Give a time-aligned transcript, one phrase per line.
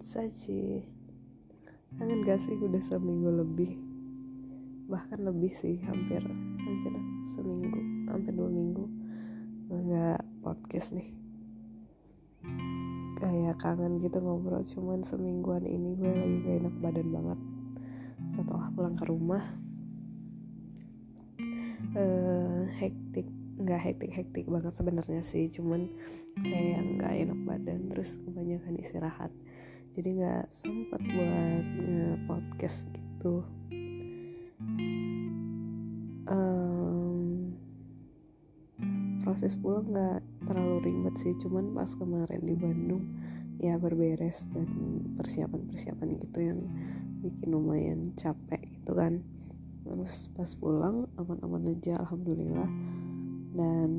[0.00, 0.80] Saji
[2.00, 3.76] kangen gak sih udah seminggu lebih?
[4.88, 6.92] Bahkan lebih sih hampir hampir
[7.36, 8.84] seminggu hampir dua minggu
[9.68, 11.12] nggak podcast nih.
[13.20, 17.40] Kayak kangen gitu ngobrol cuman semingguan ini gue lagi gak enak badan banget.
[18.32, 19.44] Setelah pulang ke rumah
[22.00, 23.28] uh, hektik
[23.60, 25.92] nggak hektik hektik banget sebenarnya sih cuman
[26.40, 29.32] kayak nggak enak badan terus kebanyakan istirahat.
[29.94, 33.44] Jadi nggak sempet buat nge podcast gitu
[39.30, 43.06] proses pulang nggak terlalu ribet sih cuman pas kemarin di Bandung
[43.62, 44.66] ya berberes dan
[45.16, 46.60] persiapan-persiapan gitu yang
[47.22, 49.22] bikin lumayan capek gitu kan.
[49.86, 52.68] Terus pas pulang aman-aman aja alhamdulillah
[53.50, 53.90] dan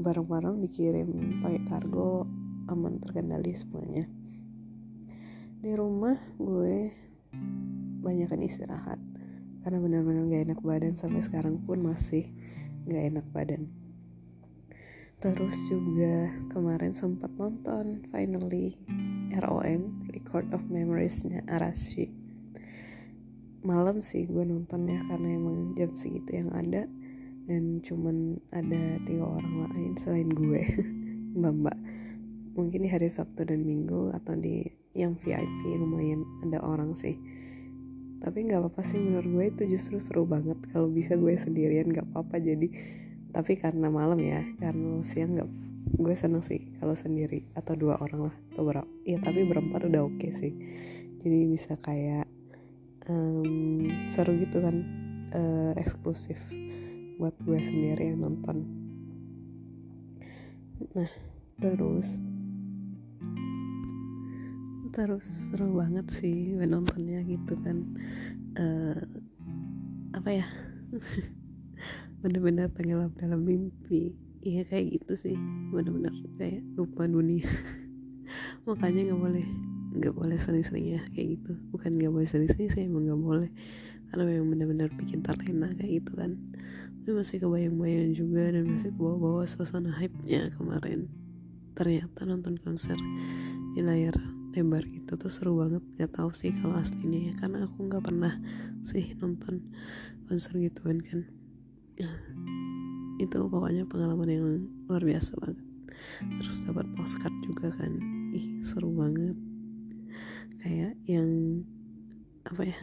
[0.00, 2.24] barang-barang dikirim pakai kargo
[2.68, 4.08] aman terkendali semuanya.
[5.62, 6.90] Di rumah gue
[8.02, 8.98] banyakkan istirahat.
[9.62, 12.26] Karena benar-benar gak enak badan sampai sekarang pun masih
[12.90, 13.70] gak enak badan.
[15.22, 18.74] Terus juga kemarin sempat nonton finally
[19.38, 22.10] ROM Record of Memoriesnya Arashi.
[23.62, 26.90] Malam sih gue nontonnya karena emang jam segitu yang ada
[27.52, 30.64] dan cuman ada tiga orang lain selain gue
[31.36, 31.78] mbak mbak.
[32.56, 34.64] Mungkin di hari Sabtu dan Minggu atau di
[34.96, 37.20] yang VIP lumayan ada orang sih.
[38.24, 40.56] Tapi nggak apa-apa sih menurut gue itu justru seru banget.
[40.72, 42.40] Kalau bisa gue sendirian nggak apa-apa.
[42.40, 42.72] Jadi
[43.36, 45.48] tapi karena malam ya karena siang nggak
[45.92, 47.44] gue seneng sih kalau sendiri.
[47.52, 48.88] Atau dua orang lah atau berapa.
[49.04, 50.52] Ya tapi berempat udah oke okay sih.
[51.20, 52.24] Jadi bisa kayak
[53.12, 54.76] um, seru gitu kan
[55.36, 56.40] uh, eksklusif
[57.22, 58.66] buat gue sendiri yang nonton.
[60.90, 61.06] Nah
[61.62, 62.18] terus
[64.90, 67.86] terus seru banget sih nontonnya gitu kan.
[68.58, 68.98] Uh,
[70.18, 70.46] apa ya?
[72.26, 74.18] Bener-bener tenggelam dalam mimpi.
[74.42, 75.38] Iya kayak gitu sih.
[75.70, 76.10] Bener-bener
[76.42, 77.46] kayak lupa dunia.
[78.66, 79.46] Makanya nggak boleh
[79.94, 81.54] nggak boleh sering-sering ya kayak gitu.
[81.70, 83.50] Bukan nggak boleh sering-sering saya emang nggak boleh.
[84.10, 86.51] Karena memang bener-bener bikin terlena kayak gitu kan
[87.02, 91.10] tapi masih kebayang-bayang juga dan masih kebawa-bawa suasana hype-nya kemarin.
[91.74, 92.94] Ternyata nonton konser
[93.74, 94.14] di layar
[94.54, 95.82] lebar gitu tuh seru banget.
[95.98, 98.38] Nggak tahu sih kalau aslinya ya karena aku nggak pernah
[98.86, 99.66] sih nonton
[100.30, 101.26] konser gituan kan.
[103.18, 104.46] Itu pokoknya pengalaman yang
[104.86, 105.58] luar biasa banget.
[106.38, 107.98] Terus dapat postcard juga kan.
[108.30, 109.34] Ih seru banget.
[110.62, 111.66] Kayak yang
[112.46, 112.78] apa ya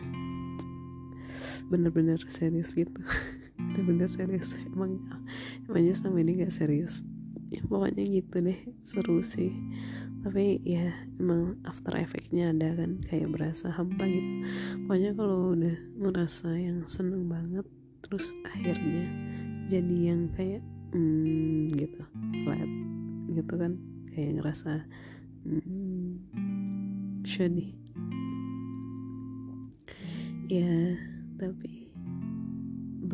[1.72, 3.00] bener-bener serius gitu
[3.70, 4.58] bener-bener serius.
[4.66, 4.98] Emang
[5.70, 7.06] emangnya sama ini gak serius.
[7.50, 8.60] Ya pokoknya gitu deh.
[8.82, 9.54] Seru sih.
[10.20, 13.02] Tapi ya emang after effectnya ada kan.
[13.06, 14.46] Kayak berasa hampa gitu.
[14.86, 17.66] Pokoknya kalau udah merasa yang seneng banget
[18.00, 19.06] terus akhirnya
[19.70, 20.62] jadi yang kayak
[20.94, 22.02] hmm, gitu.
[22.46, 22.70] Flat.
[23.34, 23.72] Gitu kan.
[24.14, 24.72] Kayak ngerasa
[25.46, 26.10] hmm,
[27.26, 27.74] sedih.
[30.50, 30.98] Ya
[31.38, 31.89] tapi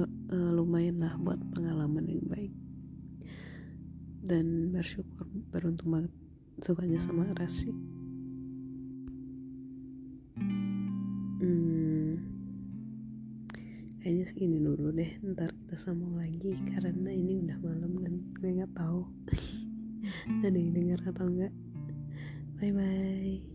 [0.04, 2.52] uh, lumayan lah buat pengalaman yang baik.
[4.26, 6.12] Dan bersyukur beruntung banget
[6.60, 7.72] sukanya sama Rasi
[14.06, 15.18] kayaknya segini dulu deh.
[15.34, 19.02] Ntar kita sambung lagi karena ini udah malam dan gue nggak tahu.
[20.46, 21.54] Ada yang dengar atau enggak
[22.56, 23.55] bye bye